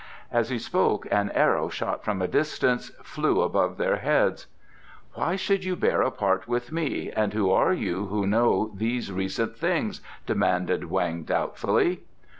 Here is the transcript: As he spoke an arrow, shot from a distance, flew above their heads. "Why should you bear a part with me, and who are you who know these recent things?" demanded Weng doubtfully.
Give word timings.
As 0.31 0.49
he 0.49 0.57
spoke 0.57 1.07
an 1.11 1.29
arrow, 1.29 1.69
shot 1.69 2.03
from 2.03 2.23
a 2.23 2.27
distance, 2.27 2.89
flew 3.03 3.41
above 3.43 3.77
their 3.77 3.97
heads. 3.97 4.47
"Why 5.13 5.35
should 5.35 5.63
you 5.63 5.75
bear 5.75 6.01
a 6.01 6.09
part 6.09 6.47
with 6.47 6.71
me, 6.71 7.11
and 7.11 7.33
who 7.33 7.51
are 7.51 7.71
you 7.71 8.07
who 8.07 8.25
know 8.25 8.71
these 8.73 9.11
recent 9.11 9.55
things?" 9.55 10.01
demanded 10.25 10.89
Weng 10.89 11.23
doubtfully. 11.27 12.01